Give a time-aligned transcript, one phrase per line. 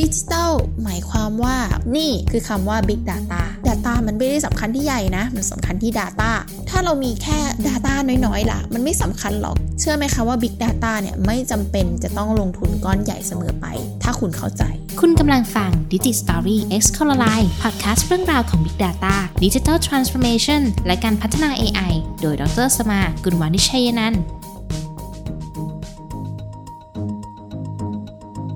[0.00, 0.52] ดิจิทัล
[0.84, 1.56] หมายความว่า
[1.96, 6.30] นี่คือคำว่า Big Data Data มันไม่ได้สำคัญที่ใหญ่นะ มันสำคัญที่ Data
[6.70, 7.94] ถ้าเรามีแค่ Data
[8.26, 13.66] น้อยๆล่ะ มันไม่สำคัญหรอก เชื่อไหมคะว่า Big Data เนี่ยไม่จำเป็นจะต้องลงทุนก้อนใหญ่เสมอไป
[14.02, 14.62] ถ้าคุณเข้าใจ
[15.00, 18.76] คุณกำลังฟัง Digi Story X c o l o r i n e podcast เรื่องราวของ Big
[18.84, 19.14] Data
[19.44, 24.22] Digital Transformation และการพัฒนา AI โดยดรสมากุลวานิชัยนันท์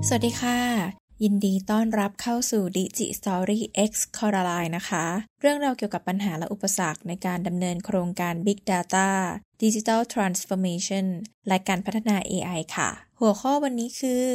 [0.07, 5.05] สวัสดีค่ะ ยินดีต้อนรับเข้าสู่ Digi Story X Coraline นะคะ
[5.41, 9.09] เรื่องราวเกี่ยวกับปัญหาและอุปสรรคในการดำเนินโครงการ Big Data
[9.61, 11.05] Digital Transformation
[11.47, 12.89] และการพัฒนา AI ค่ะ
[13.21, 14.25] หัวข้อวันนี้คือ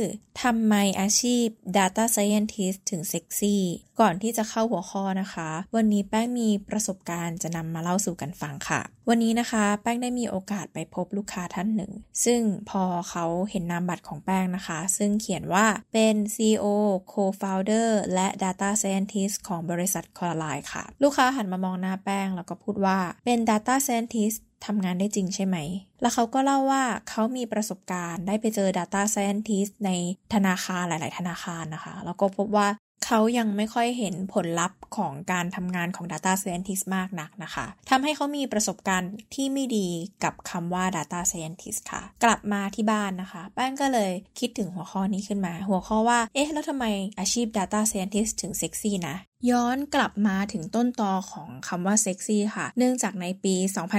[0.42, 1.47] ทำไมอาชีพ
[1.78, 3.62] Data Scientist ถึงเซ็กซี่
[4.00, 11.92] ก่อนที่จะเข้าหัวข้อนะคะ วันนี้แป้งมีประสบการณ์จะนำมาเล่าสู่กันฟังค่ะ วันนี้นะคะ แป้งได้มีโอกาสไปพบลูกค้าท่านหนึ่ง
[12.25, 16.66] ซึ่งพอเขาเห็นนามบัตรของแป้งนะคะ ซึ่งเขียนว่าเป็น CEO
[17.12, 25.57] Co-founder และ Data Scientist ของบริษัทคอร์ไลค่ะ ลูกค้าหันมามองหน้าแป้งแล้วก็พูดว่าเป็น Data Scientist ทำงานได้จริงใช่ไหม
[26.03, 29.91] แล้วเขาก็เล่าว่าเขามีประสบการณ์ได้ไปเจอ Data Scientist ใน
[30.34, 32.69] ธนาคารหลาย ๆ ธนาคารนะคะ แล้วก็พบว่า
[33.07, 39.89] เขายังไม่ค่อยเห็นผลลัพธ์ของการทำงานของ Data Scientist มากนักนะคะทำให้เขามีประสบการณ์ที่ไม่ดี
[40.25, 46.87] กับคำว่า Data Scientist ค่ะ กลับมาที่บ้านนะคะ แป้งก็เลยคิดถึงหัวข้อนี้ขึ้นมา หัวข้อว่า เอ๊ะ แล้วทำไม
[47.19, 49.17] อาชีพ Data Scientist ถึงเซ็กซี่นะ
[49.50, 53.55] ย้อนกลับมาถึงต้นตอของคำว่าเซ็กซี่ค่ะ เนื่องจากในปี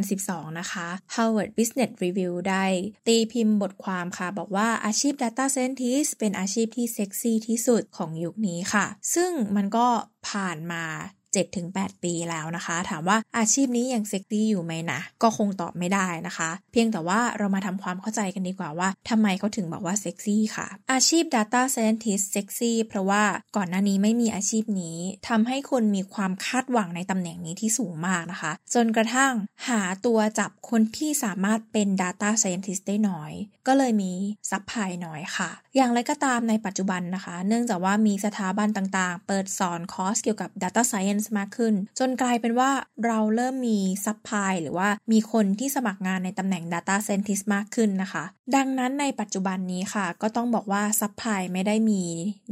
[0.08, 2.66] 2012 นะคะ Harvard Business Review ได้
[3.08, 9.88] ตีพิมพ์บทความค่ะ บอกว่าอาชีพ Data Scientist เป็นอาชีพที่เซ็กซี่ที่สุดของยุคนี้ค่ะ ซึ่งมันก็
[10.30, 10.86] ผ่านมา
[11.67, 23.23] 7-8 ปีแล้วนะคะ ถามว่าอาชีพนี้ยังเซ็กซี่อยู่ไหมนะก็คงตอบไม่ได้นะคะ เพียงแต่ว่าเรามาทำความเข้าใจกันดีกว่าว่าทำไมเขาถึงบอกว่าเซ็กซี่ค่ะ อาชีพ Data Scientist เซ็กซี่เพราะว่า
[23.56, 24.97] ก่อนหน้านี้ไม่มีอาชีพนี้
[25.30, 29.34] ทำให้คนมีความคาดหวังในตำแหน่งนี้ที่สูงมากนะคะ จนกระทั่ง
[29.68, 33.31] หาตัวจับคนที่สามารถเป็น Data Scientist ได้น้อย
[33.68, 34.12] ก็เลยมี
[34.50, 42.72] supply น้อยค่ะ อย่างไรก็ตามในปัจจุบันนะคะ เนื่องจากว่ามีสถาบันต่างๆ เปิดสอนคอร์สเกี่ยวกับ Data Science มากขึ้น จนกลายเป็นว่า
[43.06, 48.24] เราเริ่มมี supply หรือว่ามีคนที่สมัครงานในตำแหน่ง Data Scientist มากขึ้นนะคะ
[48.56, 52.02] ดังนั้นในปัจจุบันนี้ค่ะ ก็ต้องบอกว่า supply ไม่ได้มี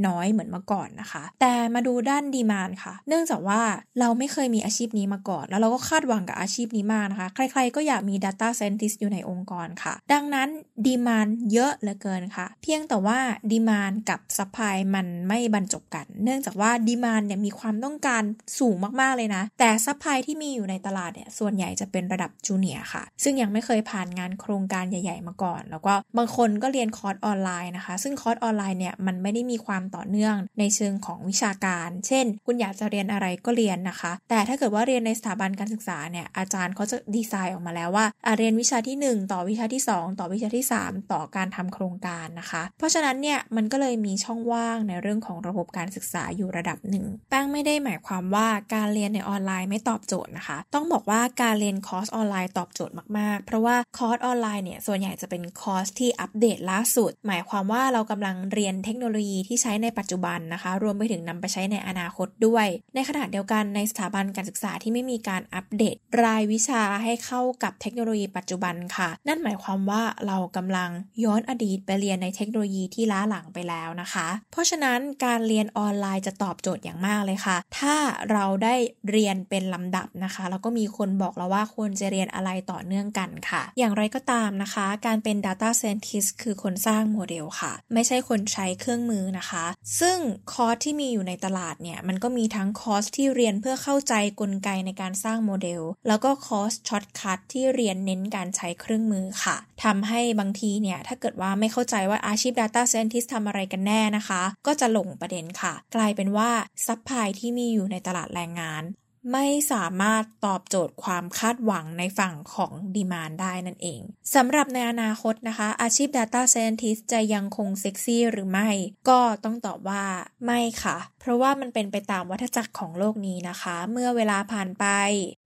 [0.08, 3.62] น้อยเหมือนเมื่อก่อนนะคะ แต่มาดูด้าน demand ค่ะ เนื่องจากว่า
[4.00, 10.50] เราไม่เคยมีอาชีพนี้มาก่อน แล้วเราก็คาดหวังกับอาชีพนี้มากนะคะ ใครๆก็อยากมี Data Scientist อยู่ในองค์กรค่ะ ดังนั้น
[10.86, 13.20] demand เยอะเหลือเกินค่ะ เพียงแต่ว่า
[13.52, 18.24] demand กับ supply มันไม่บรรจบกัน เนื่องจากว่า demand เนี่ยมีความต้องการ
[18.60, 38.06] สูงมากๆเลยนะ แต่ supply ที่มีอยู่ในตลาดเนี่ยส่วนใหญ่จะเป็นระดับ junior ค่ะ ซึ่งยังไม่เคยผ่านงานโครงการใหญ่ ๆ มาก่อน แล้วก็บางคนก็เรียนคอร์สออนไลน์นะคะ ซึ่งคอร์สออนไลน์เนี่ยมันไม่ได้มีความต่อเนื่องในเชิงของวิชาการ เช่น คุณอยากจะเรียนอะไรก็เรียนนะคะ แต่ถ้าเกิดว่าเรียนในสถาบันการศึกษาเนี่ยอาจารย์เขาจะดีไซน์ออกมาแล้วว่า
[38.38, 70.90] เรียนวิชาที่ 1 ต่อวิชาที่ 2 ต่อวิชาที่ 3 ต่อการทำโครงการนะคะ เพราะฉะนั้นเนี่ยมันก็เลยมีช่องว่างในเรื่องของระบบการศึกษาอยู่ระดับหนึ่งแป้งไม่ได้หมายความว่าการเรียนในออนไลน์ไม่ตอบโจทย์นะคะ ต้องบอกว่าการเรียนคอร์สออนไลน์ตอบโจทย์มากๆ เพราะว่าคอร์สออนไลน์เนี่ยส่วนใหญ่จะเป็นคอร์สที่อัปเดตล่าสุด หมายความว่าเรากำลังเรียนเทคโนโลยีที่ใช้ในปัจจุบันนะคะ รวมไปถึงนำไปใช้ในอนาคตด้วย ในขณะเดียวกันในสถาบันการศึกษาที่ไม่มีการอัปเดต รายวิชาให้เข้ากับเทคโนโลยีปัจจุบันค่ะ นั่นหมายความว่าเรากำลัง
[71.24, 77.96] ย้อนอดีตไปเรียนในเทคโนโลยีที่ล้าหลังไปแล้วนะคะ เพราะฉะนั้นการเรียนออนไลน์จะตอบโจทย์อย่างมากเลยค่ะ ถ้า
[78.34, 78.76] เราได้
[79.10, 89.66] เรียนเป็นลำดับนะคะ แล้วก็มีคนบอกเราว่าควรจะเรียนอะไรต่อเนื่องกันค่ะ อย่างไรก็ตามนะคะ การเป็น Data Scientist คือคนสร้างโมเดลค่ะ ไม่ใช่คนใช้เครื่องมือนะคะ
[90.00, 90.18] ซึ่ง
[90.52, 106.50] คอร์สที่มีอยู่ในตลาดเนี่ย มันก็มีทั้งคอร์สที่เรียนเพื่อเข้าใจกลไกในการสร้างโมเดล แล้วก็คอร์ส shortcut ที่เรียนเน้นการใช้เครื่องมือค่ะทำให้บางทีเนี่ย ถ้าเกิดว่าไม่เข้าใจว่าอาชีพ Data Scientist ทำอะไรกันแน่นะคะ ก็จะหลงประเด็นค่ะ กลายเป็นว่า
[106.88, 108.84] supply ที่มีอยู่ในตลาดแรงงาน
[109.32, 114.02] ไม่สามารถตอบโจทย์ความคาดหวังในฝั่งของ demand ได้นั่นเอง
[114.36, 118.70] สำหรับในอนาคตนะคะ อาชีพ Data Scientist จะยังคงเซ็กซี่หรือไม่
[119.10, 120.06] ก็ต้องตอบว่า
[120.46, 124.86] ไม่ค่ะ เพราะว่ามันเป็นไปตามวัฏจักรของโลกนี้นะคะ เมื่อเวลาผ่านไป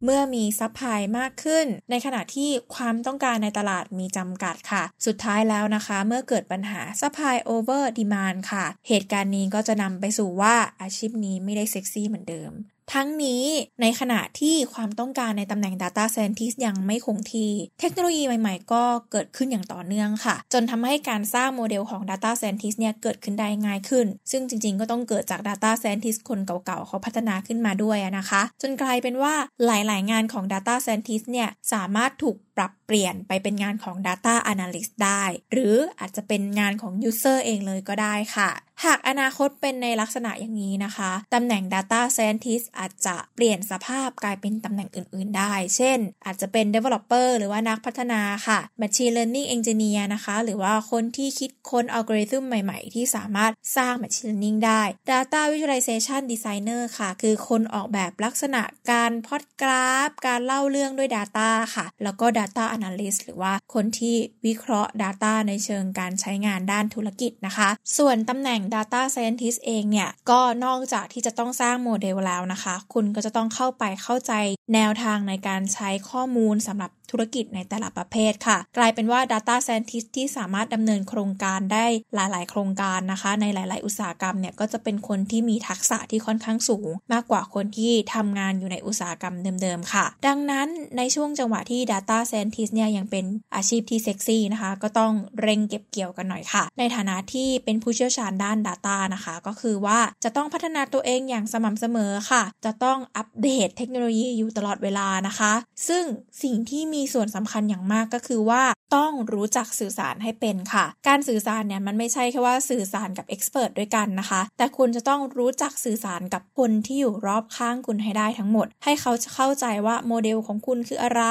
[0.03, 12.53] เมื่อมี supply มากขึ้น ในขณะที่ความต้องการในตลาดมีจำกัดค่ะ สุดท้ายแล้วนะคะ เมื่อเกิดปัญหา supply over demand ค่ะ เหตุการณ์นี้ก็จะนำไปสู่ว่าอาชีพนี้ไม่ได้เซ็กซี่เหมือนเดิม
[12.93, 13.43] ทั้งนี้
[13.81, 28.41] ในขณะที่ความต้องการในตำแหน่ง Data Scientist ยังไม่คงที่ เทคโนโลยีใหม่ๆ ก็เกิดขึ้นอย่างต่อเนื่องค่ะ จนทำให้การสร้างโมเดลของ Data Scientist เนี่ยเกิดขึ้นได้ง่ายขึ้น ซึ่งจริงๆ ก็ต้องเกิดจาก Data Scientist คนเก่าๆ เขาพัฒนาขึ้นมาด้วยนะคะ
[28.61, 29.33] จนกลายเป็นว่า
[29.65, 38.49] หลายๆ งานของ Data Scientist เนี่ยสามารถถูก ปรับเปลี่ยนไปเป็นงานของ Data Analyst ได้ หรืออาจจะเป็นงานของ User เองเลยก็ได้ค่ะ
[38.85, 50.35] หากอนาคตเป็นในลักษณะอย่างนี้นะคะ ตำแหน่ง Data Scientist อาจจะเปลี่ยนสภาพกลายเป็นตำแหน่งอื่น ๆ ได้ เช่น อาจจะเป็น Developer หรือว่านักพัฒนาค่ะ Machine Learning Engineer นะคะ
[50.43, 54.81] หรือว่าคนที่คิดค้นอัลกอริทึมใหม่ ๆ ที่สามารถสร้าง Machine Learning ได้
[55.11, 58.61] Data Visualization Designer ค่ะ คือคนออกแบบลักษณะ
[58.91, 64.15] การพอดกราฟ การเล่าเรื่องด้วย Data ค่ะ แล้วก็ Data Analyst หรือว่าคนที่
[64.45, 74.33] วิเคราะห์ Data ในเชิงการใช้งานด้านธุรกิจนะคะ ส่วนตำแหน่ง Data Scientist เองเนี่ยก็นอกจากที่จะต้องสร้างโมเดลแล้วนะคะ คุณก็จะต้องเข้าไปเข้าใจ
[74.73, 90.67] แนวทางในการใช้ข้อมูลสำหรับธุรกิจในแต่ละประเภทค่ะ กลายเป็นว่า Data Scientist ที่สามารถดำเนินโครงการได้หลาย ๆ โครงการนะคะ ในหลาย ๆ อุตสาหกรรมเนี่ยก็จะเป็นคนที่มีทักษะที่ค่อนข้างสูง มากกว่าคนที่ทำงานอยู่ในอุตสาหกรรมเดิม ๆ ค่ะ ดังนั้น
[90.97, 93.25] ในช่วงจังหวะที่ Data Scientist เนี่ยยังเป็น
[93.55, 105.53] อาชีพที่เซ็กซี่นะคะ ก็ต้องเร่งเก็บเกี่ยวกันหน่อยค่ะ ในฐานะที่เป็นผู้เชี่ยวชาญด้าน Data นะคะ ก็คือว่าจะต้องพัฒนาตัวเองอย่างสม่ำเสมอค่ะ จะต้องอัปเดตเทคโนโลยีอยู่ตลอดเวลานะคะ
[105.87, 106.03] ซึ่ง
[106.43, 108.63] สิ่งที่มีีส่วนสำคัญอย่างมากก็คือว่า
[108.95, 121.23] ต้องรู้จักสื่อสารให้เป็นค่ะ การสื่อสารเนี่ยมันไม่ใช่แค่ว่าสื่อสารกับเอ็กซ์เพรสด้วยกันนะคะ แต่คุณจะต้องรู้จักสื่อสารกับคนที่อยู่รอบข้างคุณให้ได้ทั้งหมด ให้เขาเข้าใจว่าโมเดลของคุณคืออะไร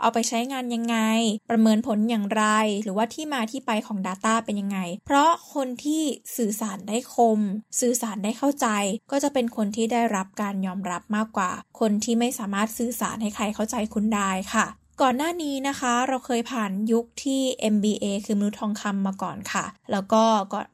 [0.00, 0.96] เอาไปใช้งานยังไง
[1.50, 2.44] ประเมินผลอย่างไร
[2.82, 6.02] หรือว่าที่มาที่ไปของ Data เป็นยังไง เพราะคนที่
[6.36, 7.40] สื่อสารได้คม
[7.80, 8.66] สื่อสารได้เข้าใจ
[9.10, 14.66] ก็จะเป็นคนที่ได้รับการยอมรับมากกว่า คนที่ไม่สามารถสื่อสารให้ใครเข้าใจคุณได้ค่ะ
[15.00, 17.40] ก่อนหน้านี้นะคะเราเคยผ่านยุคที่
[17.74, 20.22] MBA คือมนุษย์ทองคำมาก่อนค่ะ แล้วก็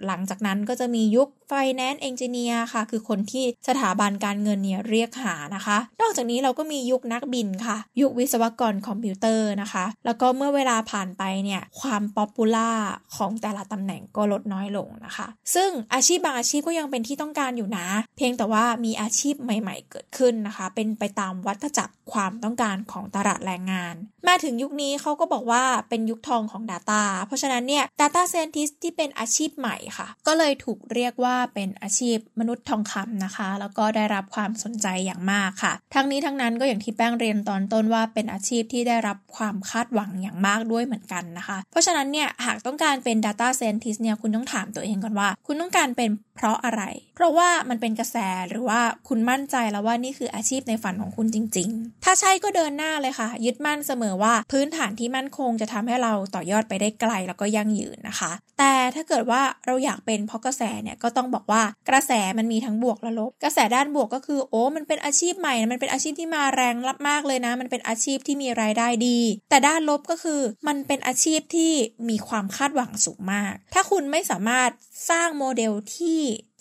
[0.06, 12.70] หลังจากนั้นก็จะมียุค Finance Engineer ค่ะ คือคนที่สถาบันการเงินเนี่ยเรียกหานะคะ นอกจากนี้เราก็มียุคนักบินค่ะ ยุควิศวกรคอมพิวเตอร์นะคะ แล้วก็เมื่อเวลาผ่านไปเนี่ยความ popular
[13.16, 17.86] ของแต่ละตำแหน่งก็ลดน้อยลงนะคะ ซึ่งอาชีพบางอาชีพก็ยังเป็นที่ต้องการอยู่นะ
[18.16, 23.94] เพียงแต่ว่ามีอาชีพใหม่ ๆ เกิดขึ้นนะคะ เป็นไปตามวัฏจักรความต้องการของตลาดแรงงาน
[24.28, 46.82] มาถึงยุคนี้เขาก็บอกว่าเป็นยุคทองของ Data เพราะฉะนั้นเนี่ย Data Scientist ที่เป็นอาชีพใหม่ค่ะ ก็เลยถูกเรียกว่าเป็นอาชีพมนุษย์ทองคำนะคะ แล้วก็ได้รับความสนใจอย่างมากค่ะ ทั้งนี้ทั้งนั้นก็อย่างที่แป้งเรียนตอนต้นว่าเป็นอาชีพที่ได้รับความคาดหวังอย่างมากด้วยเหมือนกันนะคะ เพราะฉะนั้นเนี่ยหากต้องการเป็น Data Scientist เนี่ยคุณต้องถามตัวเองก่อนว่า คุณต้องการเป็นเพราะอะไร
[47.16, 48.16] เพราะว่ามันเป็นกระแส
[48.48, 69.18] หรือว่าคุณมั่นใจแล้วว่านี่คืออาชีพในฝันของคุณจริง ๆ ถ้าใช่ก็เดินหน้าเลยค่ะ ยึดมั่นเสมอว่าพื้นฐานที่มั่นคงจะทำให้เราต่อยอดไปได้ไกลแล้วก็ยั่งยืนนะคะ แต่ถ้าเกิดว่าเราอยากเป็นเพราะกระแสเนี่ยก็ต้องบอกว่ากระแสมันมีทั้งบวกและลบ กระแสด้านบวกก็คือ โอ้มันเป็นอาชีพใหม่มันเป็นอาชีพที่มาแรงรับมากเลยนะ มันเป็นอาชีพที่มีรายได้ดี
[69.50, 71.72] แต่ด้านลบก็คือ มันเป็นอาชีพที่
[72.08, 74.70] มีความคาดหวังสูงมาก ถ้าคุณไม่สามารถ
[75.10, 76.20] สร้างโมเดลที่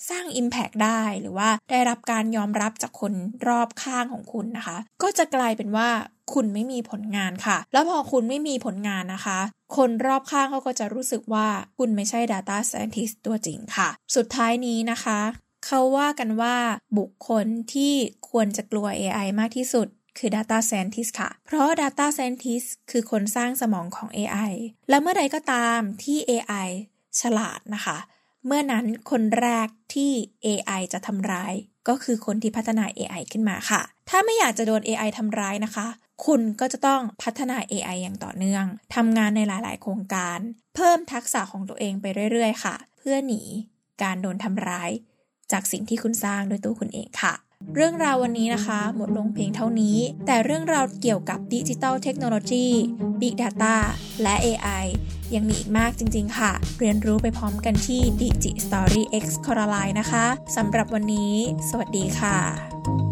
[0.09, 3.13] สร้าง Impact ได้หรือว่าได้รับการยอมรับจากคน
[3.47, 5.89] รอบข้างของคุณนะคะ ก็จะกลายเป็นว่า
[6.33, 9.39] คุณไม่มีผลงานค่ะ แล้วพอคุณไม่มีผลงานนะคะ
[9.75, 11.47] คนรอบข้างเขาก็จะรู้สึกว่า
[11.77, 15.19] คุณไม่ใช่ Data Scientist ตัวจริงค่ะ สุดท้ายนี้นะคะ
[15.65, 16.55] เขาว่ากันว่า
[16.97, 17.93] บุคคลที่
[18.29, 24.53] ควรจะกลัว AI มากที่สุดคือ Data Scientist ค่ะ เพราะ Data Scientist คือคนสร้างสมองของ AI
[24.89, 26.67] และเมื่อใดก็ตามที่ AI
[27.21, 27.97] ฉลาดนะคะ
[28.45, 30.11] เมื่อนั้นคนแรกที่
[30.45, 31.53] AI จะทำร้าย
[31.87, 35.87] ก็คือคนที่พัฒนา AI ขึ้นมาค่ะ ถ้าไม่อยากจะโดน AI ทำร้ายนะคะ
[36.25, 40.39] คุณก็จะต้องพัฒนา AI อย่างต่อเนื่องทำงานในหลาย ๆ โครงการ
[40.75, 43.41] เพิ่มทักษะของตัวเองไปเรื่อย ๆ ค่ะ เพื่อหนี
[44.03, 44.91] การโดนทำร้าย
[45.51, 47.33] จากสิ่งที่คุณสร้างด้วยตัวคุณเองค่ะ
[47.75, 52.67] เรื่องราววันนี้นะคะ หมดลงเพียงเท่านี้ แต่เรื่องราวเกี่ยวกับดิจิทัลเทคโนโลยี
[53.21, 53.75] Big Data
[54.21, 54.85] และ AI
[55.35, 61.33] ยังมีอีกมากจริง ๆ ค่ะ เรียนรู้ไปพร้อมกันที่ Digi Story X Coraline นะคะสำหรับวันนี้
[61.69, 63.06] สวัสดีค่ะ